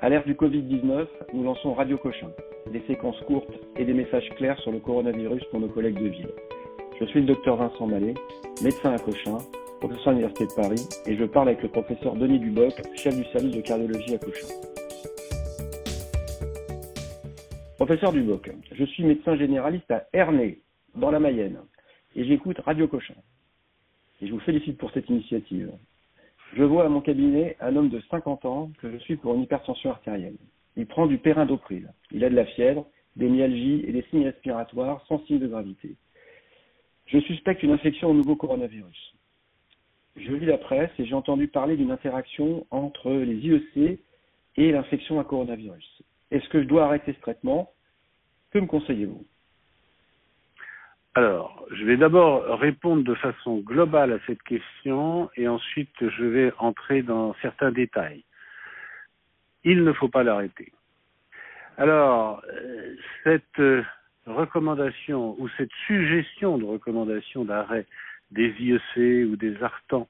À 0.00 0.08
l'ère 0.08 0.24
du 0.24 0.34
Covid-19, 0.34 1.08
nous 1.34 1.42
lançons 1.42 1.74
Radio 1.74 1.98
Cochin, 1.98 2.30
des 2.72 2.80
séquences 2.86 3.20
courtes 3.26 3.52
et 3.76 3.84
des 3.84 3.94
messages 3.94 4.28
clairs 4.36 4.56
sur 4.60 4.70
le 4.70 4.78
coronavirus 4.78 5.42
pour 5.50 5.58
nos 5.58 5.66
collègues 5.66 5.98
de 5.98 6.06
ville. 6.06 6.30
Je 7.00 7.04
suis 7.06 7.20
le 7.20 7.26
docteur 7.26 7.56
Vincent 7.56 7.88
Mallet, 7.88 8.14
médecin 8.62 8.92
à 8.92 8.98
Cochin, 9.00 9.38
professeur 9.80 10.08
à 10.08 10.12
l'Université 10.12 10.46
de 10.46 10.52
Paris, 10.52 10.88
et 11.04 11.16
je 11.16 11.24
parle 11.24 11.48
avec 11.48 11.64
le 11.64 11.68
professeur 11.70 12.14
Denis 12.14 12.38
Duboc, 12.38 12.74
chef 12.94 13.16
du 13.16 13.24
service 13.32 13.56
de 13.56 13.60
cardiologie 13.60 14.14
à 14.14 14.18
Cochin. 14.18 14.46
Professeur 17.76 18.12
Duboc, 18.12 18.52
je 18.70 18.84
suis 18.84 19.02
médecin 19.02 19.36
généraliste 19.36 19.90
à 19.90 20.06
Ernée, 20.12 20.60
dans 20.94 21.10
la 21.10 21.18
Mayenne, 21.18 21.58
et 22.14 22.24
j'écoute 22.24 22.60
Radio 22.60 22.86
Cochin. 22.86 23.16
Et 24.22 24.28
je 24.28 24.32
vous 24.32 24.40
félicite 24.40 24.78
pour 24.78 24.92
cette 24.92 25.08
initiative. 25.08 25.72
Je 26.54 26.62
vois 26.64 26.84
à 26.84 26.88
mon 26.88 27.00
cabinet 27.00 27.56
un 27.60 27.76
homme 27.76 27.90
de 27.90 28.00
50 28.10 28.44
ans 28.44 28.70
que 28.80 28.90
je 28.90 28.96
suis 28.98 29.16
pour 29.16 29.34
une 29.34 29.42
hypertension 29.42 29.90
artérielle. 29.90 30.36
Il 30.76 30.86
prend 30.86 31.06
du 31.06 31.18
périndopril. 31.18 31.92
Il 32.10 32.24
a 32.24 32.30
de 32.30 32.34
la 32.34 32.46
fièvre, 32.46 32.86
des 33.16 33.28
myalgies 33.28 33.84
et 33.86 33.92
des 33.92 34.02
signes 34.10 34.24
respiratoires 34.24 35.04
sans 35.06 35.24
signe 35.26 35.38
de 35.38 35.46
gravité. 35.46 35.96
Je 37.06 37.18
suspecte 37.20 37.62
une 37.62 37.72
infection 37.72 38.10
au 38.10 38.14
nouveau 38.14 38.36
coronavirus. 38.36 39.14
Je 40.16 40.32
lis 40.32 40.46
la 40.46 40.58
presse 40.58 40.90
et 40.98 41.04
j'ai 41.04 41.14
entendu 41.14 41.48
parler 41.48 41.76
d'une 41.76 41.90
interaction 41.90 42.66
entre 42.70 43.10
les 43.12 43.36
IEC 43.36 44.00
et 44.56 44.72
l'infection 44.72 45.20
à 45.20 45.24
coronavirus. 45.24 46.02
Est-ce 46.30 46.48
que 46.48 46.62
je 46.62 46.66
dois 46.66 46.84
arrêter 46.84 47.12
ce 47.12 47.20
traitement? 47.20 47.72
Que 48.50 48.58
me 48.58 48.66
conseillez-vous? 48.66 49.24
Alors, 51.18 51.66
je 51.72 51.84
vais 51.84 51.96
d'abord 51.96 52.60
répondre 52.60 53.02
de 53.02 53.14
façon 53.16 53.58
globale 53.58 54.12
à 54.12 54.18
cette 54.28 54.42
question 54.44 55.28
et 55.36 55.48
ensuite 55.48 55.96
je 56.00 56.24
vais 56.24 56.52
entrer 56.58 57.02
dans 57.02 57.34
certains 57.42 57.72
détails. 57.72 58.22
Il 59.64 59.82
ne 59.82 59.92
faut 59.92 60.06
pas 60.06 60.22
l'arrêter. 60.22 60.70
Alors, 61.76 62.40
euh, 62.52 62.94
cette 63.24 63.60
recommandation 64.26 65.34
ou 65.40 65.48
cette 65.56 65.72
suggestion 65.88 66.56
de 66.56 66.64
recommandation 66.64 67.44
d'arrêt 67.44 67.86
des 68.30 68.54
IEC 68.60 69.28
ou 69.28 69.34
des 69.34 69.60
ARTAN 69.60 70.06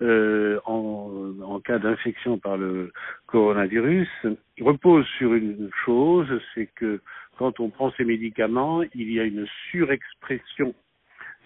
euh, 0.00 0.60
en, 0.64 1.58
cas 1.64 1.80
d'infection 1.80 2.38
par 2.38 2.56
le 2.56 2.92
coronavirus 3.26 4.08
repose 4.60 5.06
sur 5.18 5.34
une 5.34 5.70
chose, 5.84 6.28
c'est 6.54 6.66
que 6.66 7.00
quand 7.38 7.60
on 7.60 7.70
prend 7.70 7.92
ces 7.92 8.04
médicaments, 8.04 8.82
il 8.94 9.12
y 9.12 9.20
a 9.20 9.24
une 9.24 9.46
surexpression 9.70 10.74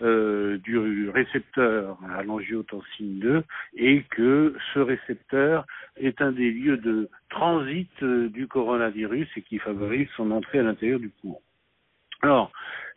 euh, 0.02 0.56
du 0.58 1.10
récepteur 1.10 1.98
à 2.16 2.22
l'angiotensine 2.22 3.18
2 3.18 3.44
et 3.76 4.02
que 4.04 4.56
ce 4.72 4.78
récepteur 4.78 5.66
est 5.98 6.22
un 6.22 6.32
des 6.32 6.50
lieux 6.50 6.78
de 6.78 7.10
transit 7.28 7.90
euh, 8.02 8.30
du 8.30 8.46
coronavirus 8.46 9.28
et 9.36 9.42
qui 9.42 9.58
favorise 9.58 10.08
son 10.16 10.30
entrée 10.30 10.60
à 10.60 10.62
l'intérieur 10.62 11.00
du 11.00 11.10
poumon. 11.10 11.40
Alors, 12.22 12.50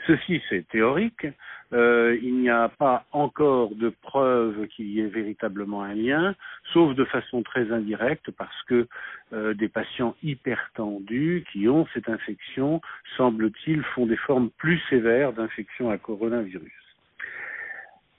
ceci 0.08 0.42
c'est 0.48 0.66
théorique. 0.70 1.28
Euh, 1.74 2.18
il 2.22 2.36
n'y 2.36 2.50
a 2.50 2.70
pas 2.70 3.06
encore 3.12 3.74
de 3.76 3.90
preuve 3.90 4.68
qu'il 4.68 4.88
y 4.90 5.00
ait 5.00 5.08
véritablement 5.08 5.82
un 5.82 5.96
lien, 5.96 6.36
sauf 6.72 6.96
de 6.96 7.04
façon 7.06 7.42
très 7.42 7.72
indirecte 7.72 8.30
parce 8.32 8.62
que 8.64 8.88
euh, 9.34 9.56
des 9.56 9.70
patients 9.70 10.16
hypertendus 10.22 11.44
qui 11.52 11.68
ont 11.68 11.88
cette 11.94 12.10
infection, 12.10 12.80
semble-t-il, 13.18 13.82
font 13.96 14.06
des 14.06 14.18
formes 14.18 14.52
plus 14.52 14.80
sévères 14.90 15.34
d'infection 15.34 15.90
à 15.90 15.98
coronavirus. 15.98 16.72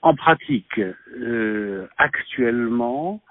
En 0.02 0.14
pratique, 0.16 0.80
euh, 1.16 1.86
actuellement, 1.96 3.22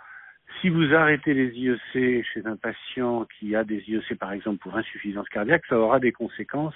si 0.62 0.70
vous 0.70 0.94
arrêtez 0.94 1.34
les 1.34 1.50
IEC 1.50 2.24
chez 2.34 2.46
un 2.46 2.56
patient 2.56 3.28
qui 3.38 3.56
a 3.56 3.66
des 3.66 3.84
IEC 3.90 4.18
par 4.18 4.32
exemple 4.32 4.60
pour 4.60 4.78
insuffisance 4.78 5.28
cardiaque, 5.28 5.64
ça 5.68 5.78
aura 5.78 6.00
des 6.00 6.14
conséquences 6.14 6.76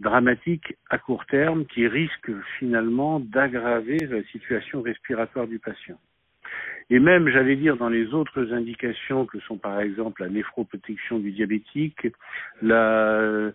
dramatique 0.00 0.76
à 0.90 0.98
court 0.98 1.24
terme 1.26 1.66
qui 1.66 1.86
risque 1.86 2.30
finalement 2.58 3.20
d'aggraver 3.20 3.98
la 3.98 4.22
situation 4.24 4.82
respiratoire 4.82 5.46
du 5.46 5.58
patient. 5.58 5.98
Et 6.90 6.98
même, 6.98 7.28
j'allais 7.28 7.56
dire, 7.56 7.76
dans 7.76 7.88
les 7.88 8.12
autres 8.12 8.52
indications 8.52 9.24
que 9.24 9.40
sont 9.40 9.56
par 9.56 9.80
exemple 9.80 10.22
la 10.22 10.28
néphroprotection 10.28 11.18
du 11.18 11.32
diabétique, 11.32 12.06
euh, 12.62 13.52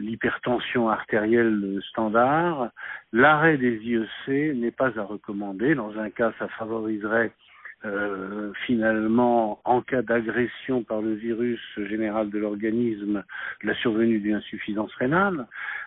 l'hypertension 0.00 0.88
artérielle 0.88 1.80
standard, 1.90 2.70
l'arrêt 3.12 3.58
des 3.58 3.76
IEC 3.76 4.54
n'est 4.54 4.70
pas 4.70 4.98
à 4.98 5.02
recommander. 5.02 5.74
Dans 5.74 5.98
un 5.98 6.10
cas, 6.10 6.32
ça 6.38 6.48
favoriserait 6.48 7.32
euh, 7.84 8.52
finalement, 8.66 9.60
en 9.64 9.82
cas 9.82 10.02
d'agression 10.02 10.82
par 10.82 11.00
le 11.00 11.14
virus 11.14 11.60
général 11.76 12.28
de 12.30 12.38
l'organisme, 12.38 13.22
la 13.62 13.74
survenue 13.76 14.18
d'une 14.18 14.34
insuffisance 14.34 14.92
rénale, 14.94 15.46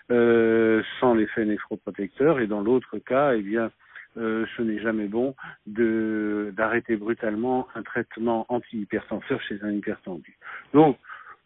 euh, 0.10 0.82
sans 1.00 1.14
l'effet 1.14 1.44
néphroprotecteur, 1.44 2.40
et 2.40 2.48
dans 2.48 2.62
l'autre 2.62 2.98
cas, 3.00 3.34
eh 3.36 3.42
bien, 3.42 3.72
euh, 4.18 4.46
ce 4.56 4.62
n'est 4.62 4.80
jamais 4.80 5.08
bon 5.08 5.36
d'arrêter 5.68 6.96
brutalement 6.96 7.68
un 7.76 7.84
traitement 7.84 8.46
antihypertenseur 8.48 9.42
chez 9.42 9.60
un 9.62 9.72
hypertendu. 9.72 10.38
Donc, 10.74 10.98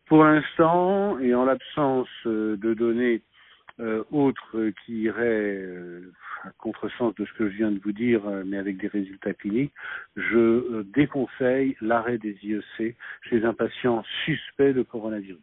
pour 0.06 0.24
l'instant, 0.24 1.18
et 1.20 1.34
en 1.34 1.46
l'absence 1.46 2.08
de 2.26 2.74
données 2.76 3.22
euh, 3.80 4.04
autres 4.12 4.72
qui 4.86 5.02
iraient 5.02 5.58
euh, 5.58 6.12
à 6.44 6.52
contresens 6.58 7.14
de 7.16 7.26
ce 7.26 7.34
que 7.34 7.50
je 7.50 7.58
viens 7.58 7.72
de 7.72 7.80
vous 7.80 7.92
dire, 7.92 8.26
euh, 8.26 8.44
mais 8.46 8.58
avec 8.58 8.78
des 8.78 8.88
résultats 8.88 9.34
cliniques, 9.34 9.74
je 10.16 10.38
euh, 10.38 10.88
déconseille 10.96 11.76
l'arrêt 11.82 12.18
des 12.18 12.38
IEC 12.44 12.96
chez 13.30 13.44
un 13.44 13.54
patient 13.54 14.04
suspect 14.24 14.74
de 14.74 14.82
coronavirus. 14.82 15.42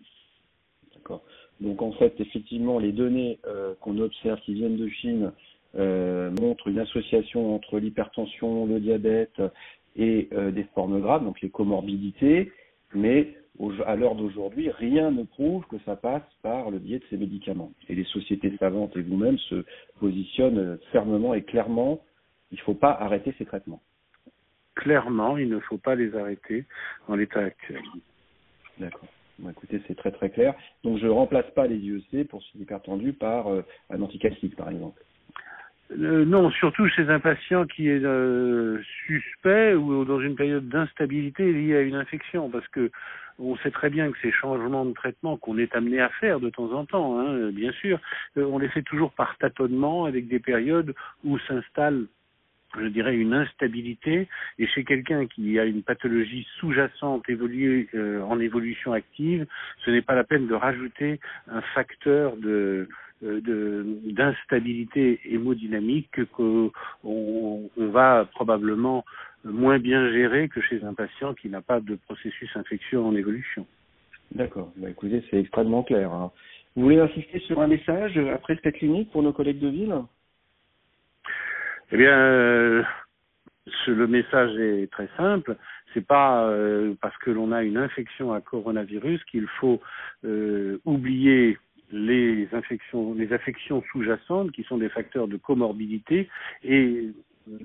D'accord. 0.94 1.22
Donc 1.60 1.82
en 1.82 1.92
fait, 1.92 2.14
effectivement, 2.20 2.78
les 2.78 2.92
données 2.92 3.38
qu'on 3.80 3.98
observe 3.98 4.40
qui 4.40 4.54
viennent 4.54 4.76
de 4.76 4.88
Chine 4.88 5.32
montrent 5.74 6.68
une 6.68 6.78
association 6.80 7.54
entre 7.54 7.78
l'hypertension, 7.78 8.66
le 8.66 8.80
diabète 8.80 9.40
et 9.94 10.28
des 10.32 10.64
formes 10.74 11.00
graves, 11.00 11.24
donc 11.24 11.40
les 11.40 11.50
comorbidités, 11.50 12.50
mais 12.94 13.36
à 13.86 13.96
l'heure 13.96 14.14
d'aujourd'hui, 14.14 14.70
rien 14.70 15.10
ne 15.10 15.24
prouve 15.24 15.64
que 15.66 15.78
ça 15.84 15.96
passe 15.96 16.22
par 16.42 16.70
le 16.70 16.78
biais 16.78 16.98
de 16.98 17.04
ces 17.10 17.16
médicaments. 17.16 17.72
Et 17.88 17.94
les 17.94 18.04
sociétés 18.04 18.56
savantes 18.58 18.96
et 18.96 19.02
vous-même 19.02 19.38
se 19.38 19.64
positionnent 20.00 20.78
fermement 20.90 21.34
et 21.34 21.42
clairement, 21.42 22.00
il 22.50 22.56
ne 22.56 22.62
faut 22.62 22.74
pas 22.74 22.92
arrêter 22.92 23.34
ces 23.38 23.44
traitements. 23.44 23.82
Clairement, 24.74 25.36
il 25.36 25.48
ne 25.48 25.58
faut 25.60 25.78
pas 25.78 25.94
les 25.94 26.14
arrêter 26.16 26.66
dans 27.08 27.14
l'état 27.14 27.40
actuel. 27.40 27.82
D'accord. 28.78 29.08
Bon, 29.38 29.50
écoutez, 29.50 29.82
c'est 29.86 29.96
très 29.96 30.12
très 30.12 30.30
clair. 30.30 30.54
Donc 30.82 30.98
je 30.98 31.06
ne 31.06 31.10
remplace 31.10 31.50
pas 31.54 31.66
les 31.66 31.76
IEC 31.76 32.28
pour 32.28 32.42
ces 32.42 32.58
hypertendus 32.58 33.12
par 33.12 33.48
euh, 33.48 33.62
un 33.90 34.00
anticalcique, 34.00 34.56
par 34.56 34.70
exemple. 34.70 35.02
Euh, 36.02 36.24
non, 36.24 36.50
surtout 36.50 36.88
chez 36.88 37.08
un 37.08 37.20
patient 37.20 37.64
qui 37.66 37.88
est 37.88 38.04
euh, 38.04 38.80
suspect 39.06 39.74
ou 39.74 40.04
dans 40.04 40.20
une 40.20 40.34
période 40.34 40.68
d'instabilité 40.68 41.52
liée 41.52 41.76
à 41.76 41.82
une 41.82 41.94
infection, 41.94 42.50
parce 42.50 42.66
que 42.68 42.90
on 43.38 43.56
sait 43.58 43.70
très 43.70 43.88
bien 43.88 44.10
que 44.10 44.18
ces 44.20 44.32
changements 44.32 44.84
de 44.84 44.92
traitement 44.92 45.36
qu'on 45.36 45.58
est 45.58 45.74
amené 45.74 46.00
à 46.00 46.08
faire 46.20 46.40
de 46.40 46.50
temps 46.50 46.72
en 46.72 46.84
temps, 46.84 47.18
hein, 47.18 47.50
bien 47.50 47.72
sûr, 47.72 47.98
euh, 48.36 48.44
on 48.44 48.58
les 48.58 48.68
fait 48.68 48.82
toujours 48.82 49.12
par 49.12 49.36
tâtonnement 49.38 50.04
avec 50.04 50.28
des 50.28 50.38
périodes 50.38 50.94
où 51.24 51.38
s'installe 51.40 52.06
je 52.80 52.86
dirais 52.86 53.14
une 53.14 53.34
instabilité. 53.34 54.28
Et 54.58 54.66
chez 54.66 54.84
quelqu'un 54.84 55.26
qui 55.26 55.58
a 55.58 55.64
une 55.64 55.82
pathologie 55.82 56.46
sous-jacente 56.58 57.28
évoluée 57.28 57.88
euh, 57.94 58.22
en 58.22 58.40
évolution 58.40 58.92
active, 58.92 59.46
ce 59.84 59.90
n'est 59.90 60.02
pas 60.02 60.14
la 60.14 60.24
peine 60.24 60.46
de 60.46 60.54
rajouter 60.54 61.20
un 61.48 61.60
facteur 61.74 62.36
de 62.36 62.88
d'instabilité 63.22 65.20
hémodynamique 65.24 66.24
qu'on 66.32 66.72
on 67.04 67.70
va 67.76 68.28
probablement 68.32 69.04
moins 69.44 69.78
bien 69.78 70.10
gérer 70.10 70.48
que 70.48 70.60
chez 70.60 70.82
un 70.84 70.94
patient 70.94 71.34
qui 71.34 71.48
n'a 71.48 71.60
pas 71.60 71.80
de 71.80 71.94
processus 71.94 72.50
infectieux 72.56 73.00
en 73.00 73.14
évolution. 73.14 73.66
D'accord. 74.34 74.72
Bah, 74.76 74.90
écoutez, 74.90 75.22
c'est 75.30 75.38
extrêmement 75.38 75.82
clair. 75.82 76.12
Hein. 76.12 76.30
Vous 76.74 76.82
voulez 76.84 76.98
insister 76.98 77.38
sur 77.40 77.60
un 77.60 77.66
message 77.66 78.16
après 78.18 78.58
cette 78.62 78.74
clinique 78.76 79.10
pour 79.10 79.22
nos 79.22 79.32
collègues 79.32 79.60
de 79.60 79.68
ville? 79.68 79.94
Eh 81.90 81.96
bien, 81.98 82.16
euh, 82.18 82.82
le 83.86 84.06
message 84.06 84.56
est 84.58 84.90
très 84.90 85.08
simple. 85.16 85.56
C'est 85.92 86.06
pas 86.06 86.46
euh, 86.46 86.94
parce 87.02 87.16
que 87.18 87.30
l'on 87.30 87.52
a 87.52 87.62
une 87.62 87.76
infection 87.76 88.32
à 88.32 88.40
coronavirus 88.40 89.22
qu'il 89.24 89.46
faut 89.60 89.80
euh, 90.24 90.78
oublier 90.86 91.58
les 91.92 92.48
infections, 92.52 93.14
les 93.14 93.32
affections 93.32 93.82
sous-jacentes 93.92 94.50
qui 94.52 94.64
sont 94.64 94.78
des 94.78 94.88
facteurs 94.88 95.28
de 95.28 95.36
comorbidité 95.36 96.28
et 96.64 97.10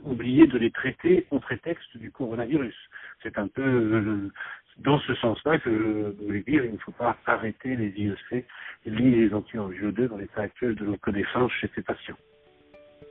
oublier 0.03 0.47
de 0.47 0.57
les 0.57 0.71
traiter 0.71 1.25
au 1.31 1.39
prétexte 1.39 1.97
du 1.97 2.11
coronavirus. 2.11 2.75
C'est 3.23 3.37
un 3.37 3.47
peu 3.47 3.61
euh, 3.61 4.31
dans 4.79 4.99
ce 4.99 5.15
sens-là 5.15 5.59
que 5.59 6.13
je 6.19 6.25
voulais 6.25 6.41
dire 6.41 6.65
il 6.65 6.73
ne 6.73 6.77
faut 6.77 6.91
pas 6.91 7.17
arrêter 7.25 7.75
les 7.75 7.89
IEC 7.89 8.45
ni 8.85 9.11
les 9.11 9.33
anti-angio 9.33 9.91
2 9.91 10.07
dans 10.07 10.17
l'état 10.17 10.41
actuel 10.41 10.75
de 10.75 10.85
nos 10.85 10.97
connaissances 10.97 11.51
chez 11.53 11.69
ces 11.75 11.81
patients. 11.81 12.17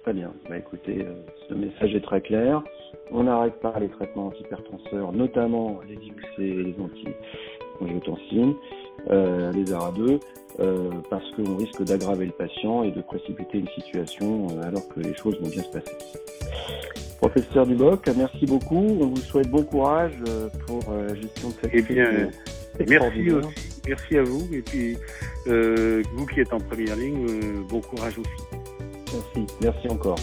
Très 0.02 0.12
bien. 0.12 0.32
Bah, 0.48 0.56
écoutez, 0.56 1.04
euh, 1.04 1.14
ce 1.48 1.54
message 1.54 1.94
est 1.94 2.00
très 2.00 2.20
clair. 2.20 2.62
On 3.10 3.24
n'arrête 3.24 3.60
pas 3.60 3.78
les 3.80 3.88
traitements 3.88 4.28
antihypertenseurs, 4.28 5.12
notamment 5.12 5.80
les 5.88 5.94
IUC 5.94 6.38
et 6.38 6.62
les 6.62 6.76
anti-angiotensines, 7.80 8.54
euh, 9.10 9.52
les 9.52 9.64
ARA2, 9.72 10.20
euh, 10.58 10.90
parce 11.10 11.24
qu'on 11.32 11.56
risque 11.56 11.82
d'aggraver 11.82 12.26
le 12.26 12.32
patient 12.32 12.82
et 12.82 12.90
de 12.90 13.02
précipiter 13.02 13.58
une 13.58 13.68
situation 13.68 14.48
euh, 14.50 14.62
alors 14.66 14.88
que 14.88 15.00
les 15.00 15.14
choses 15.14 15.38
vont 15.40 15.48
bien 15.48 15.62
se 15.62 15.68
passer. 15.68 15.96
Professeur 17.18 17.66
Duboc, 17.66 18.08
merci 18.16 18.46
beaucoup. 18.46 18.98
On 19.00 19.06
vous 19.06 19.16
souhaite 19.16 19.48
bon 19.48 19.64
courage 19.64 20.12
euh, 20.28 20.48
pour 20.66 20.80
la 20.90 21.14
gestion 21.14 21.48
de 21.48 21.54
cette 21.60 21.70
Eh 21.72 21.82
bien, 21.82 22.28
merci 22.88 23.30
aussi. 23.30 23.80
Merci 23.86 24.18
à 24.18 24.22
vous. 24.22 24.48
Et 24.52 24.62
puis, 24.62 24.96
vous 25.46 26.26
qui 26.26 26.40
êtes 26.40 26.52
en 26.52 26.60
première 26.60 26.96
ligne, 26.96 27.26
bon 27.68 27.80
courage 27.80 28.18
aussi. 28.18 28.60
Merci. 29.12 29.54
Merci 29.62 29.88
encore. 29.88 30.18